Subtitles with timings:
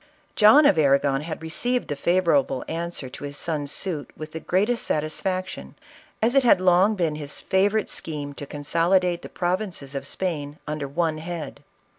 [0.35, 4.83] John of Arragon had received the favorable answer to his son's suit with the greatest
[4.83, 5.75] satisfaction,
[6.23, 10.57] as it had long been his favorite scheme to consolidate the prov inces of Spain
[10.67, 11.63] under one head.